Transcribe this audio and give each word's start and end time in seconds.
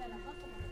Gracias. 0.00 0.69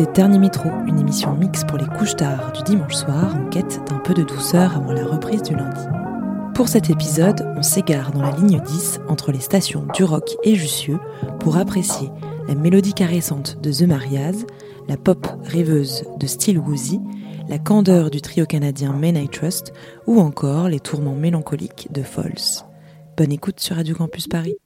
Écoutez 0.00 0.12
Dernier 0.14 0.38
Métro, 0.38 0.68
une 0.86 0.98
émission 0.98 1.34
mix 1.34 1.64
pour 1.64 1.78
les 1.78 1.86
couches 1.86 2.16
tard 2.16 2.52
du 2.52 2.62
dimanche 2.62 2.94
soir 2.94 3.36
en 3.36 3.48
quête 3.48 3.80
d'un 3.88 3.98
peu 3.98 4.14
de 4.14 4.22
douceur 4.22 4.76
avant 4.76 4.92
la 4.92 5.04
reprise 5.04 5.42
du 5.42 5.54
lundi. 5.54 5.80
Pour 6.54 6.68
cet 6.68 6.90
épisode, 6.90 7.46
on 7.56 7.62
s'égare 7.62 8.10
dans 8.12 8.22
la 8.22 8.32
ligne 8.32 8.60
10 8.60 9.00
entre 9.08 9.32
les 9.32 9.40
stations 9.40 9.86
Duroc 9.94 10.36
et 10.42 10.54
Jussieu 10.54 10.98
pour 11.38 11.56
apprécier 11.56 12.10
la 12.48 12.54
mélodie 12.54 12.94
caressante 12.94 13.60
de 13.60 13.72
The 13.72 13.82
Marias, 13.82 14.44
la 14.88 14.96
pop 14.96 15.26
rêveuse 15.44 16.04
de 16.18 16.26
Steel 16.26 16.58
Woozy, 16.58 17.00
la 17.48 17.58
candeur 17.58 18.10
du 18.10 18.20
trio 18.20 18.46
canadien 18.46 18.92
Men 18.92 19.16
I 19.16 19.28
Trust 19.28 19.72
ou 20.06 20.20
encore 20.20 20.68
les 20.68 20.80
tourments 20.80 21.16
mélancoliques 21.16 21.88
de 21.92 22.02
Falls. 22.02 22.64
Bonne 23.16 23.32
écoute 23.32 23.60
sur 23.60 23.76
Radio 23.76 23.94
Campus 23.94 24.28
Paris. 24.28 24.56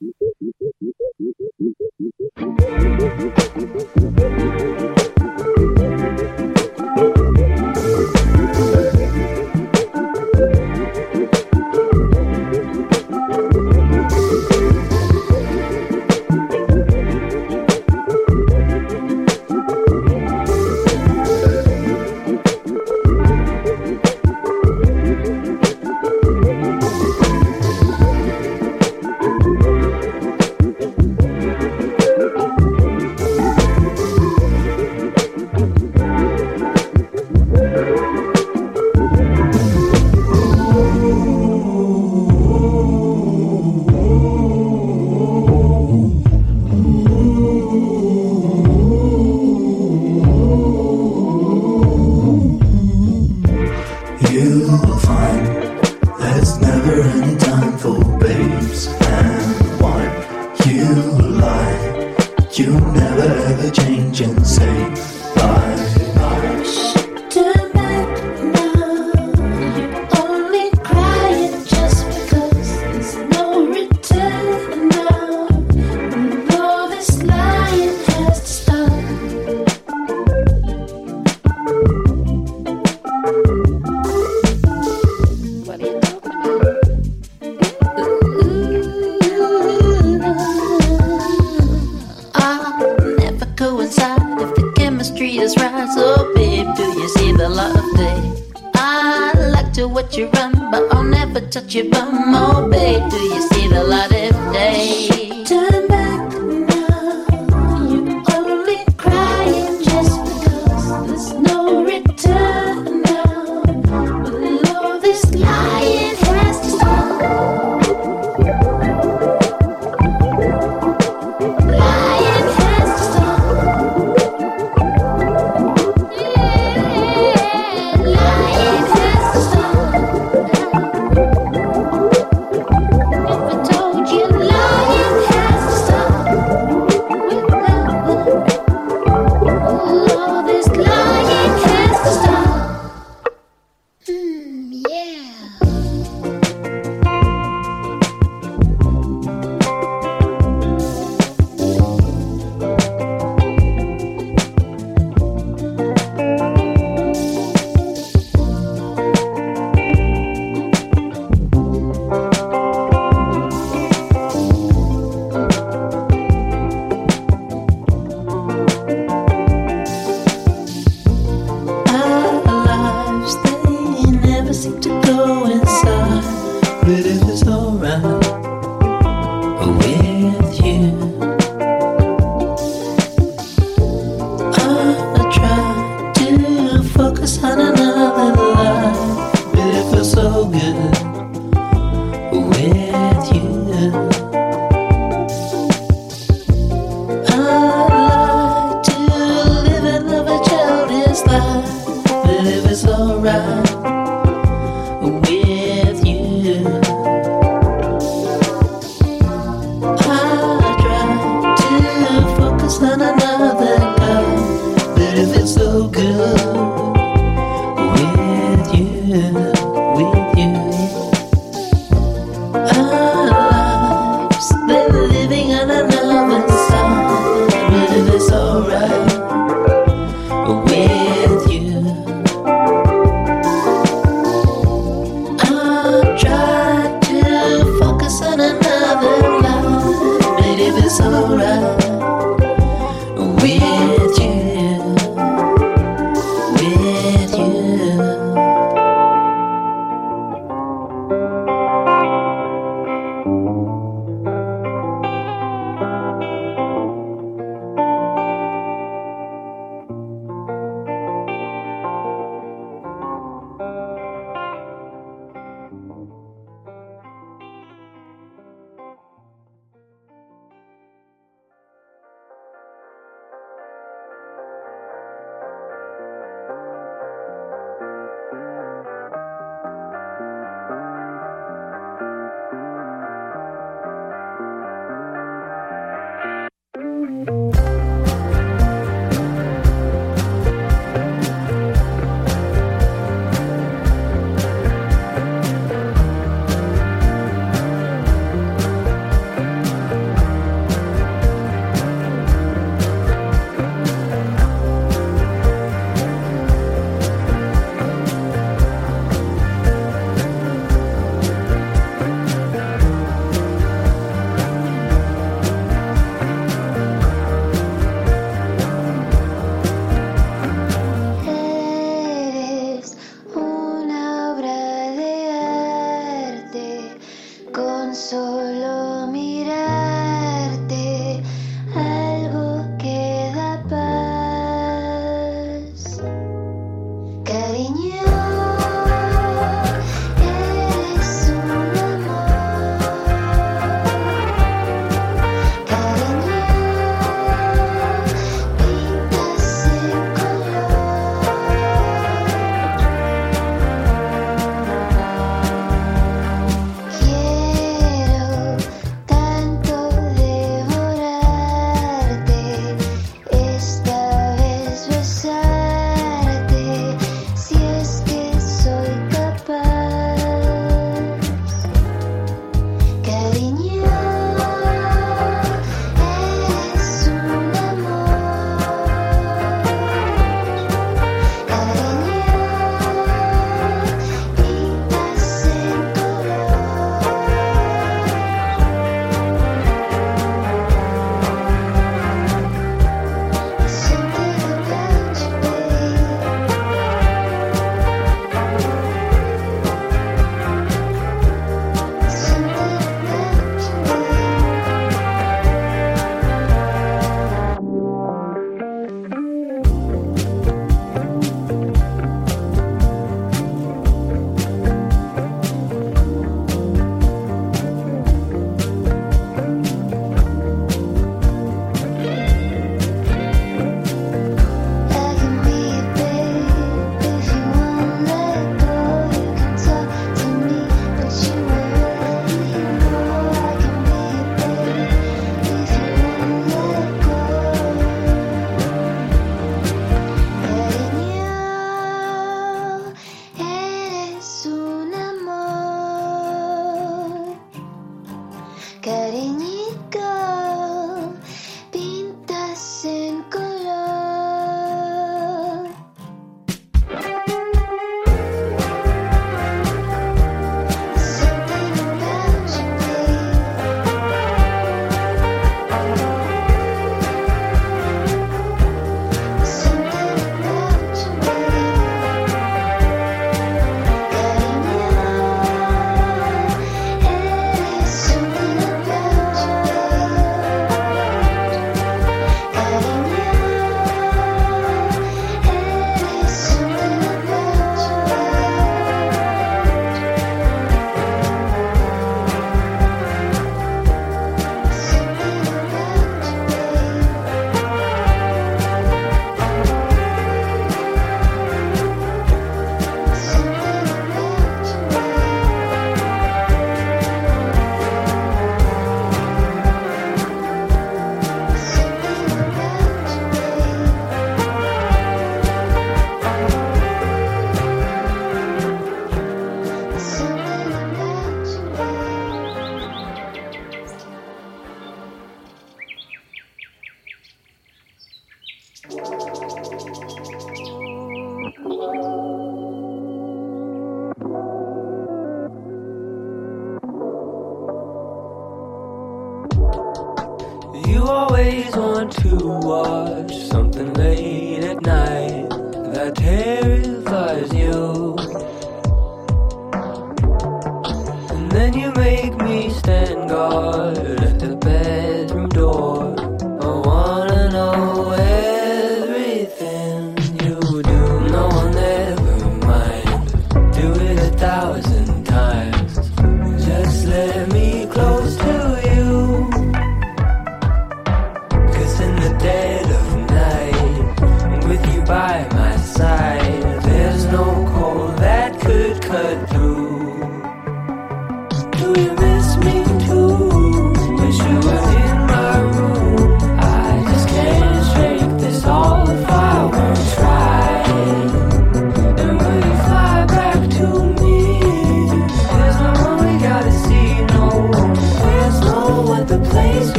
side. 575.97 576.44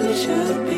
we 0.00 0.14
should 0.16 0.69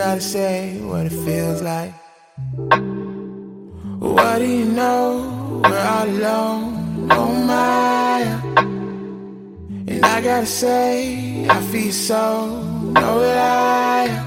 gotta 0.00 0.20
say 0.22 0.80
what 0.80 1.04
it 1.04 1.12
feels 1.26 1.60
like. 1.60 1.92
What 3.98 4.38
do 4.38 4.46
you 4.46 4.64
know? 4.64 5.60
We're 5.62 5.86
all 5.94 6.08
alone, 6.08 7.06
no 7.06 7.22
my. 7.50 8.20
And 9.90 10.02
I 10.02 10.22
gotta 10.22 10.46
say, 10.46 11.46
I 11.46 11.60
feel 11.70 11.92
so, 11.92 12.62
no 12.98 13.18
liar. 13.18 14.24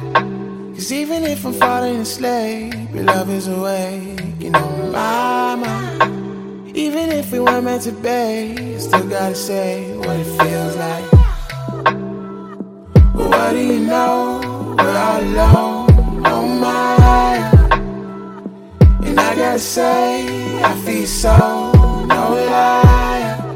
Cause 0.76 0.92
even 0.92 1.24
if 1.24 1.44
I'm 1.44 1.54
falling 1.54 2.02
asleep, 2.02 2.94
your 2.94 3.06
love 3.06 3.32
is 3.32 3.48
awake, 3.48 4.44
you 4.44 4.52
know, 4.52 4.70
mama. 4.92 5.76
Even 6.76 7.12
if 7.12 7.32
we 7.32 7.40
weren't 7.40 7.66
meant 7.66 7.82
to 7.90 7.94
be, 7.94 8.78
still 8.78 9.10
gotta 9.10 9.34
say 9.34 9.98
what 9.98 10.20
it 10.20 10.30
feels 10.38 10.76
like. 10.86 11.08
What 13.16 13.54
do 13.54 13.60
you 13.60 13.80
know? 13.80 14.53
all 14.80 15.22
alone 15.22 16.26
on 16.26 16.60
my. 16.60 16.94
And 19.04 19.20
I 19.20 19.36
gotta 19.36 19.60
say, 19.60 20.62
I 20.64 20.74
feel 20.86 21.06
so, 21.06 21.36
no 22.06 22.22
lie. 22.52 23.54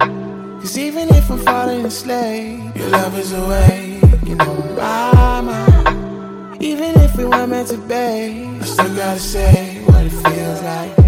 Cause 0.60 0.78
even 0.78 1.10
if 1.10 1.30
I'm 1.30 1.40
falling 1.40 1.86
asleep, 1.86 2.76
your 2.76 2.90
love 2.90 3.18
is 3.18 3.32
awake, 3.34 4.28
you 4.28 4.36
know, 4.36 4.56
my 4.76 5.42
mind. 5.42 6.62
Even 6.62 6.96
if 7.02 7.16
we 7.16 7.26
weren't 7.26 7.50
meant 7.50 7.70
to 7.70 7.78
be, 7.78 7.96
I 8.62 8.66
still 8.66 8.96
gotta 8.96 9.20
say 9.20 9.84
what 9.86 10.06
it 10.06 10.12
feels 10.12 10.62
like. 10.64 11.07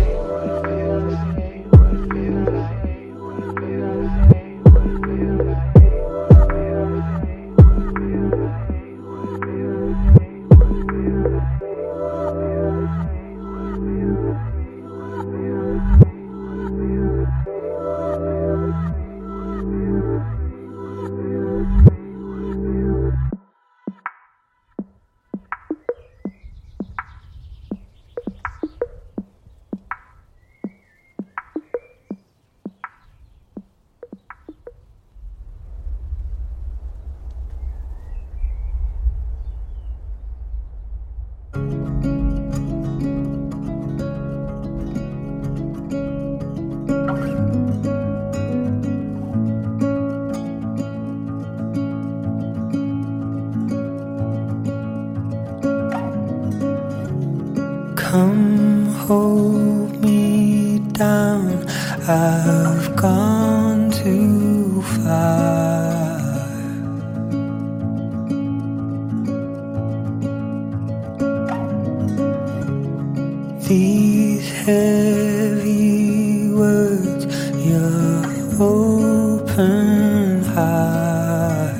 these 73.70 74.50
heavy 74.66 76.50
words, 76.52 77.26
your 77.64 78.26
open 78.60 80.44
heart. 80.56 81.76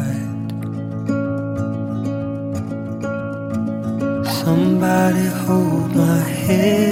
Somebody 4.24 5.26
hold 5.46 5.96
my 5.96 6.20
head. 6.20 6.89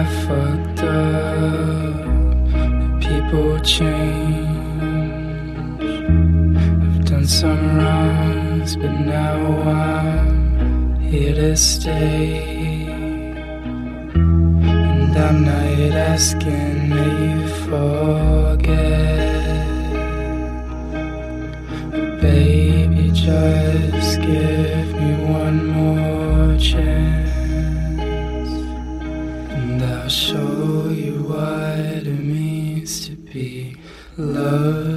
I 0.00 0.04
fucked 0.04 0.82
up. 0.84 1.94
People 3.00 3.58
change. 3.62 4.46
I've 5.80 7.04
done 7.04 7.26
some 7.26 7.76
wrongs, 7.76 8.76
but 8.76 8.92
now 8.92 9.38
I'm 9.62 11.00
here 11.00 11.34
to 11.34 11.56
stay. 11.56 12.86
And 14.14 15.16
I'm 15.16 15.44
not 15.44 15.96
asking 16.14 16.90
that 16.90 17.14
you 17.26 17.48
forget. 17.66 19.16
But 21.90 22.20
baby, 22.20 23.10
just 23.10 24.20
give 24.20 24.94
me 24.94 25.10
one 25.24 25.66
more 25.66 26.56
chance. 26.56 26.97
love. 34.18 34.87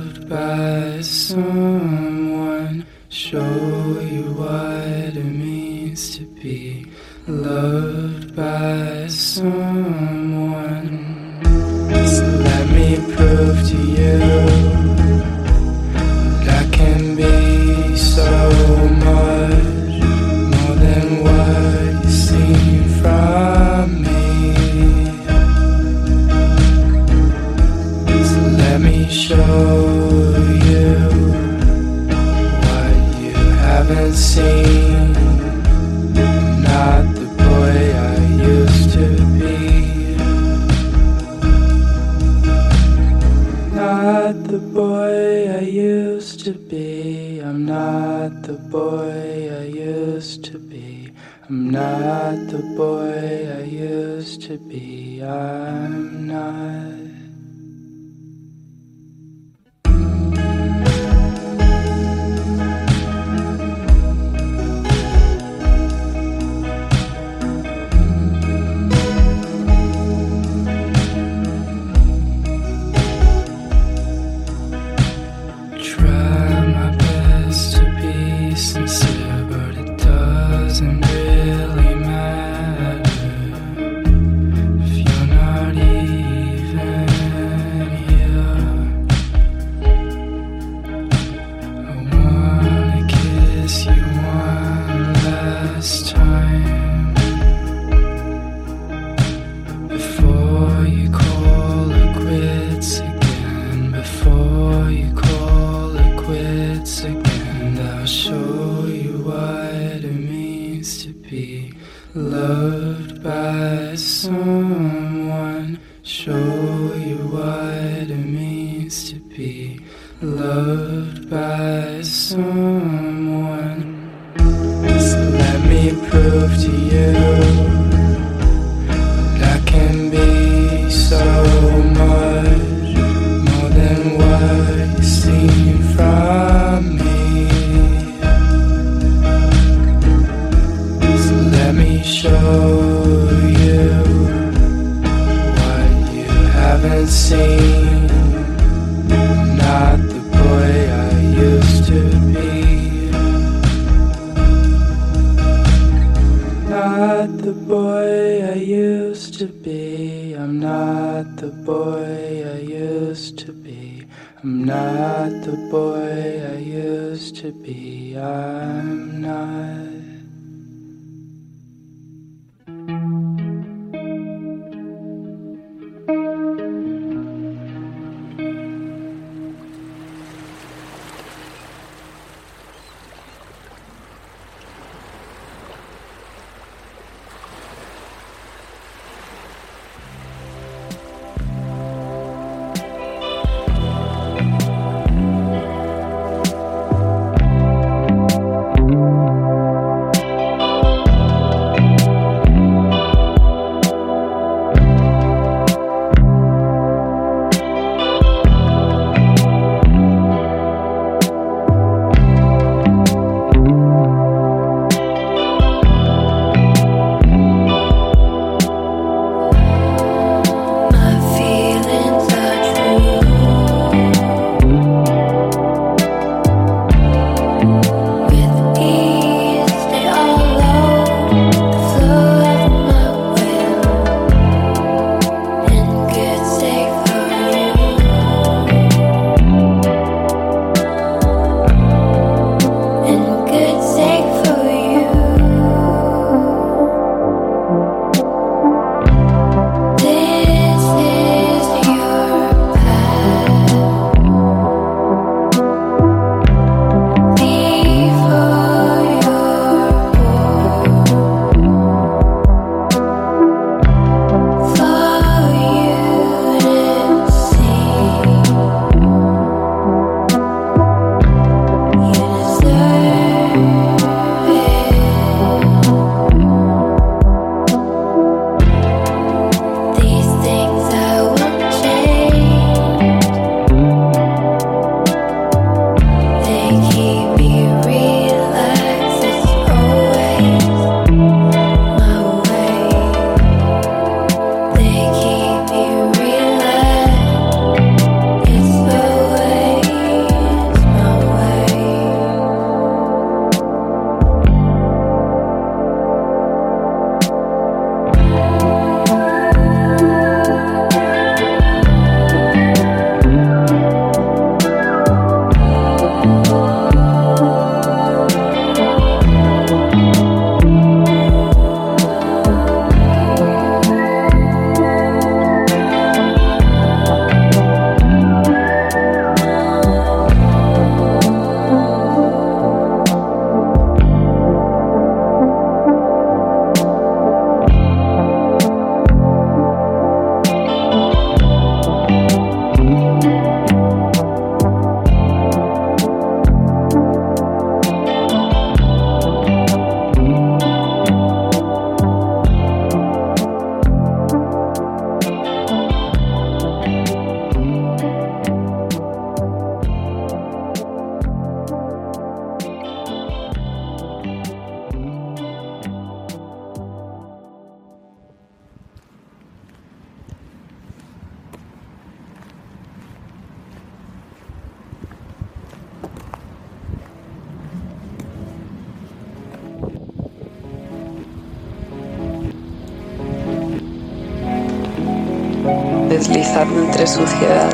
Suciedad, 387.08 387.72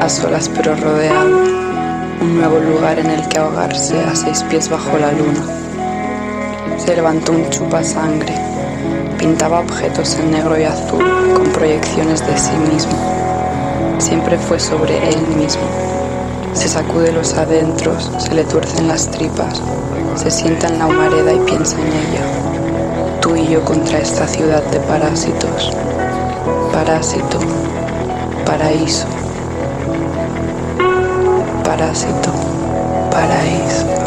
a 0.00 0.08
solas 0.08 0.48
pero 0.48 0.74
rodeado, 0.74 1.38
un 2.20 2.36
nuevo 2.38 2.58
lugar 2.58 2.98
en 2.98 3.10
el 3.10 3.26
que 3.28 3.38
ahogarse 3.38 3.98
a 4.00 4.14
seis 4.14 4.42
pies 4.44 4.68
bajo 4.68 4.96
la 4.98 5.12
luna. 5.12 5.44
Se 6.78 6.94
levantó 6.94 7.32
un 7.32 7.48
chupasangre, 7.50 8.34
pintaba 9.18 9.60
objetos 9.60 10.16
en 10.18 10.30
negro 10.30 10.58
y 10.58 10.64
azul 10.64 11.04
con 11.34 11.46
proyecciones 11.52 12.26
de 12.26 12.36
sí 12.38 12.56
mismo. 12.72 12.92
Siempre 13.98 14.38
fue 14.38 14.58
sobre 14.58 14.96
él 15.08 15.20
mismo. 15.36 15.62
Se 16.54 16.68
sacude 16.68 17.12
los 17.12 17.34
adentros, 17.34 18.10
se 18.18 18.34
le 18.34 18.44
tuercen 18.44 18.88
las 18.88 19.10
tripas, 19.10 19.62
se 20.16 20.30
sienta 20.30 20.68
en 20.68 20.78
la 20.78 20.86
humareda 20.86 21.32
y 21.32 21.38
piensa 21.40 21.76
en 21.78 21.86
ella. 21.86 23.20
Tú 23.20 23.36
y 23.36 23.46
yo 23.46 23.62
contra 23.64 23.98
esta 23.98 24.26
ciudad 24.26 24.62
de 24.64 24.80
parásitos. 24.80 25.70
Parásito, 26.72 27.38
paraíso. 28.44 29.06
Parásito, 31.64 32.32
paraíso. 33.10 33.99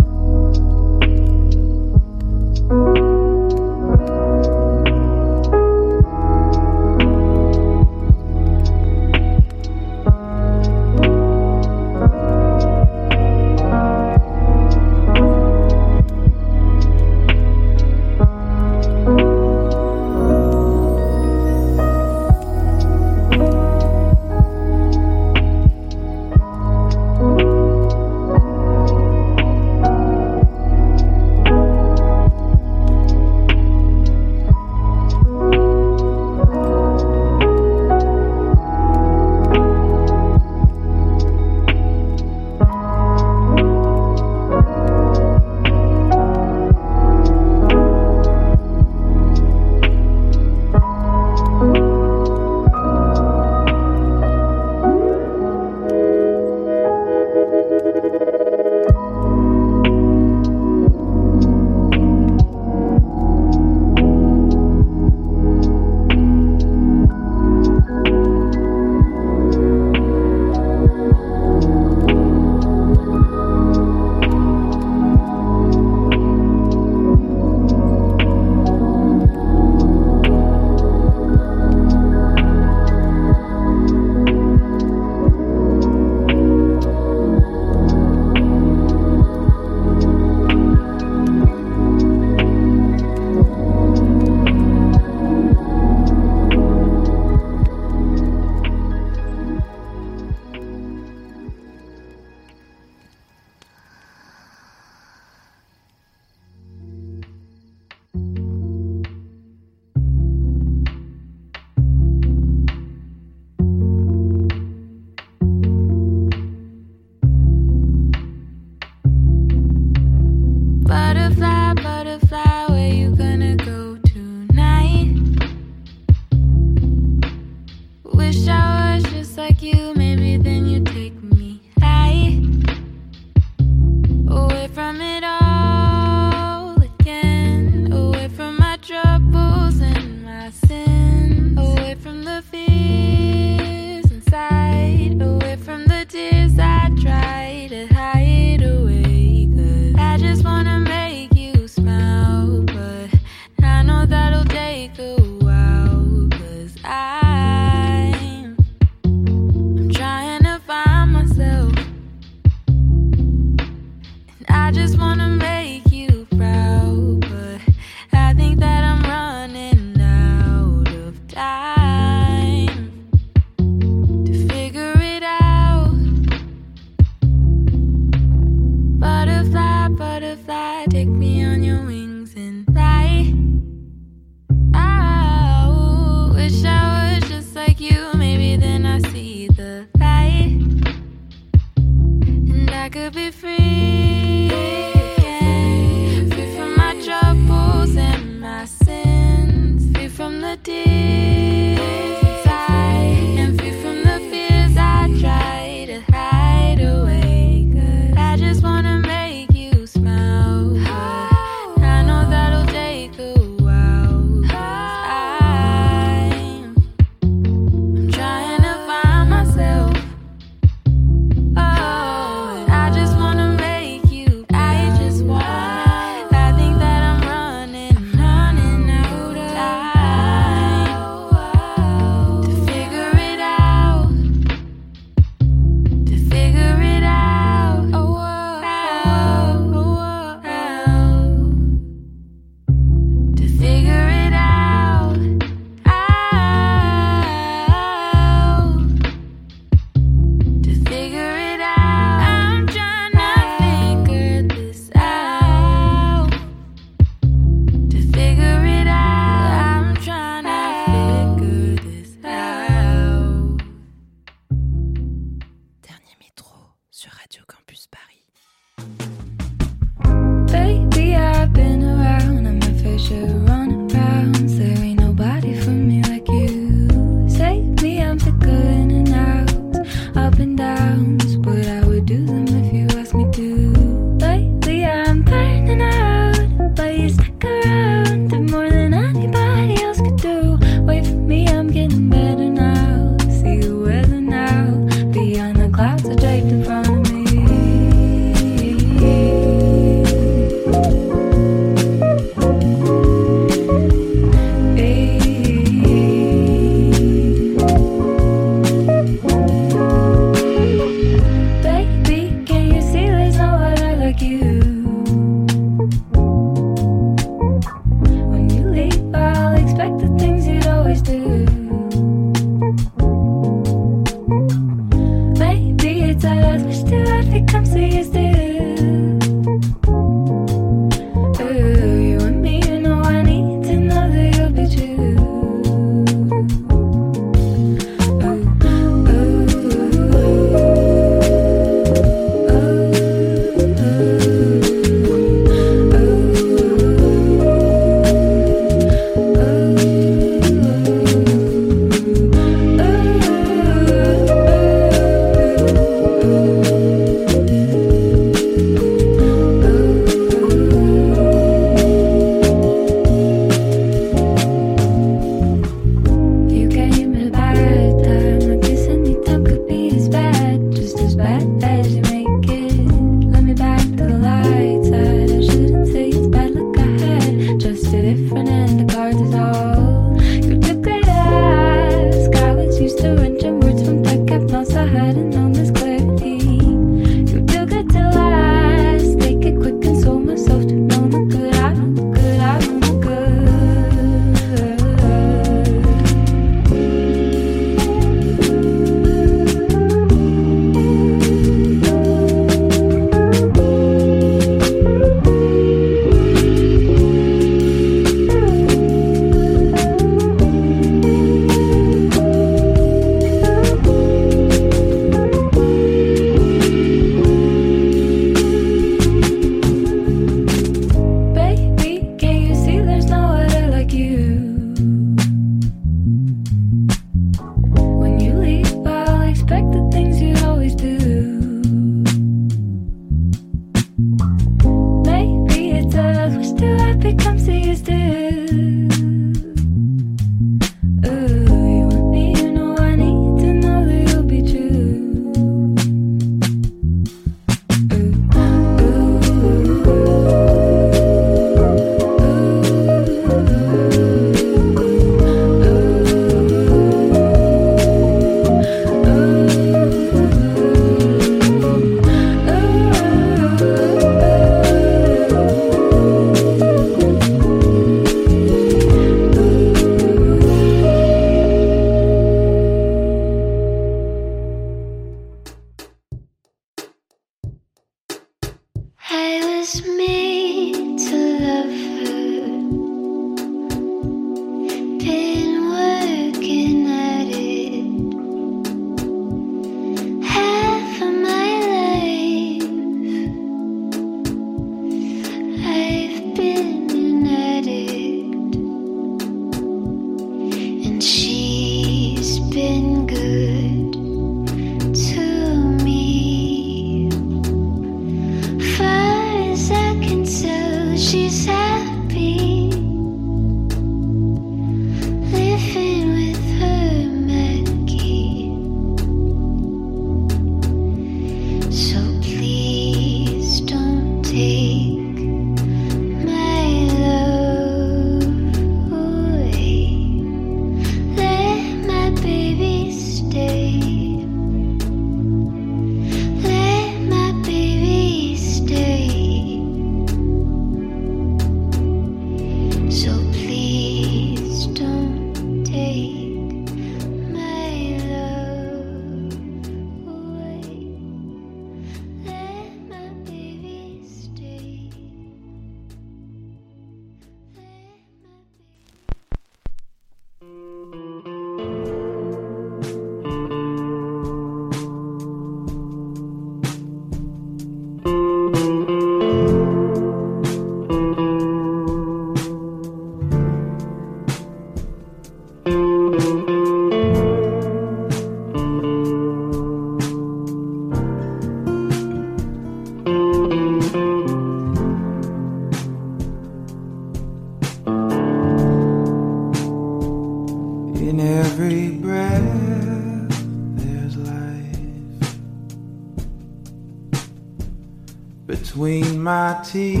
teeth 599.64 600.00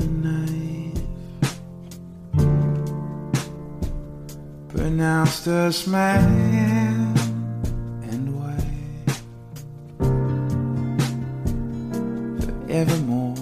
a 0.00 0.04
knife, 0.04 1.02
pronounced 4.68 5.48
us 5.48 5.86
man 5.88 7.16
and 8.02 8.36
wife 8.38 9.22
forevermore. 12.44 13.34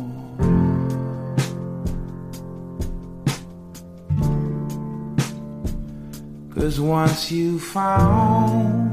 Cause 6.55 6.81
once 6.81 7.31
you 7.31 7.59
found 7.59 8.89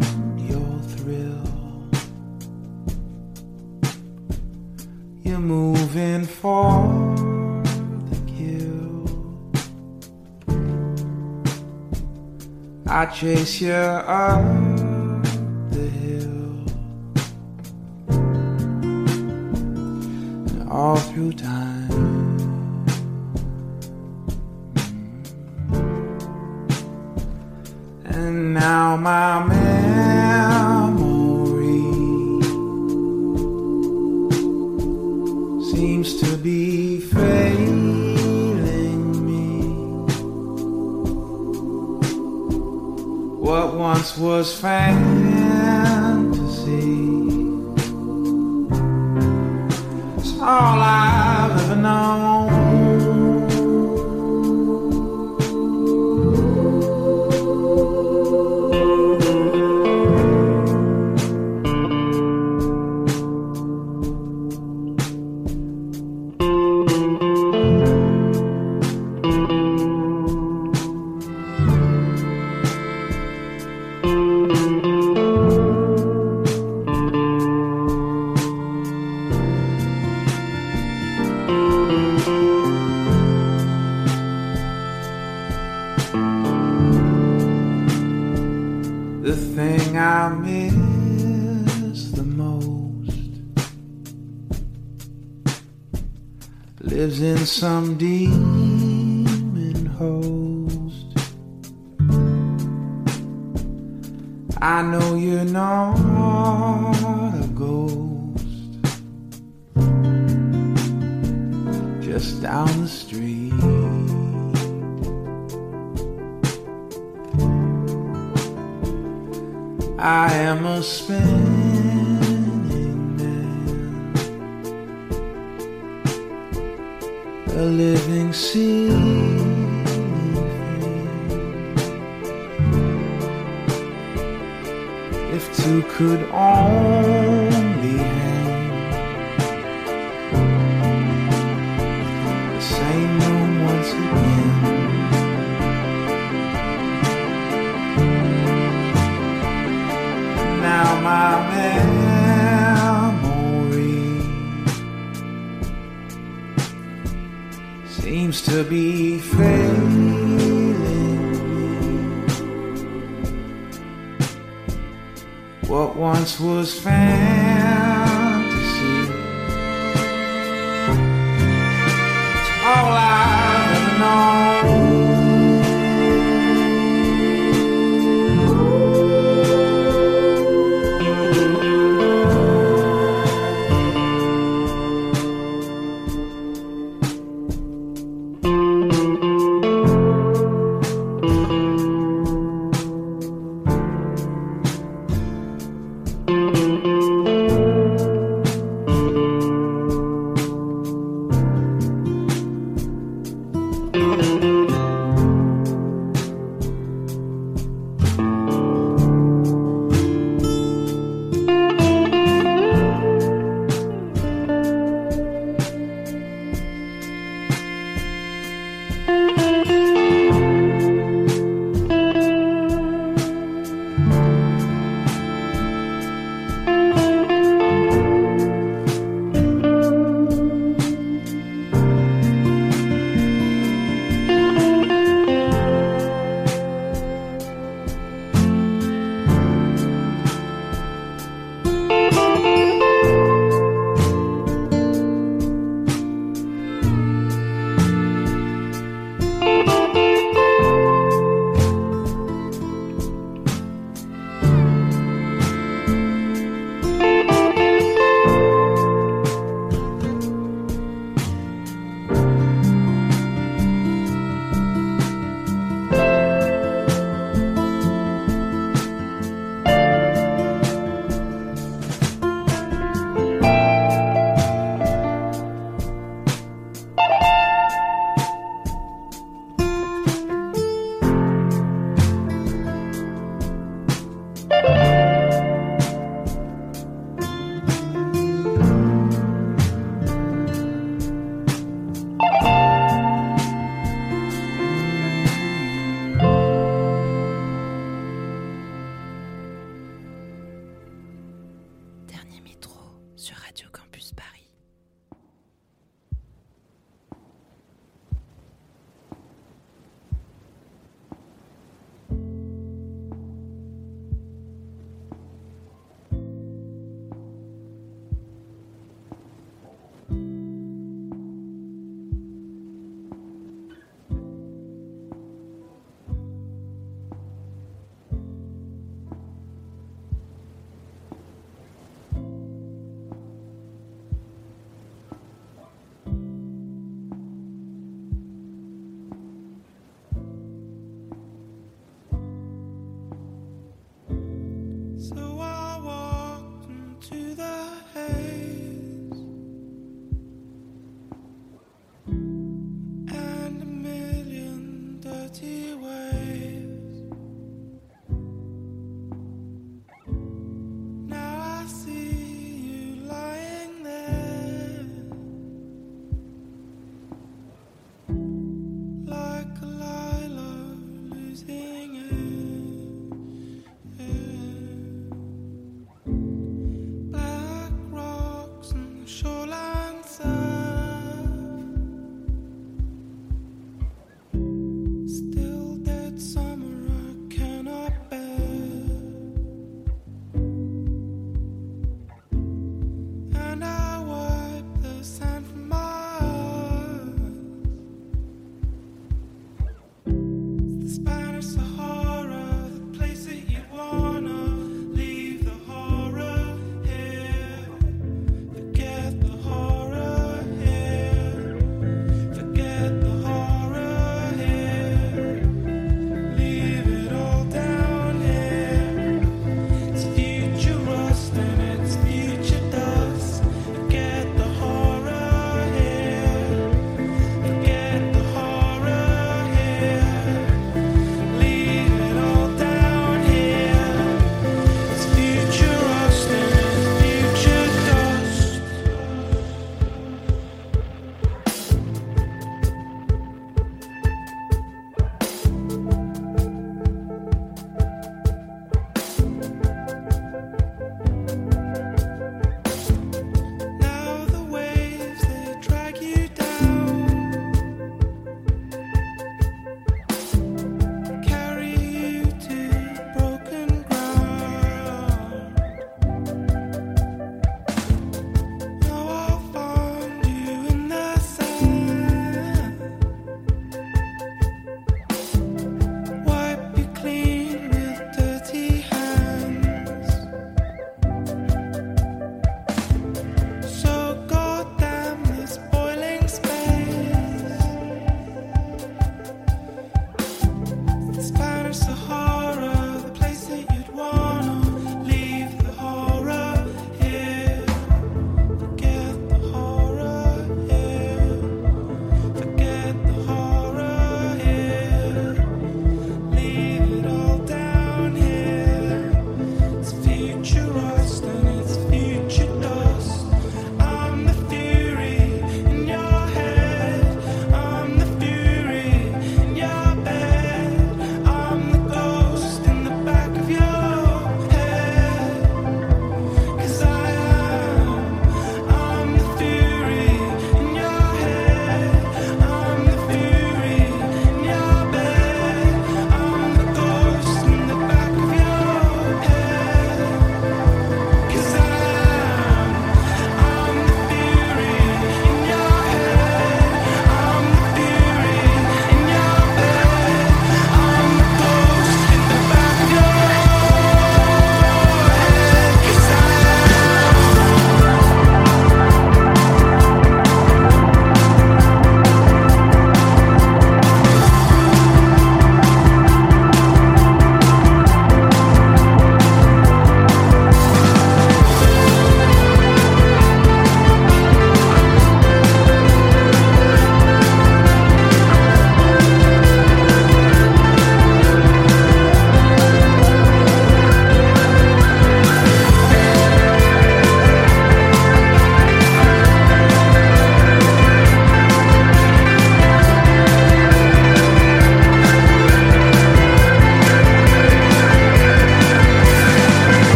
I 13.07 13.09
chase 13.09 13.61
you 13.61 13.71
up. 13.71 14.76
some 97.57 97.97
D. 97.97 98.16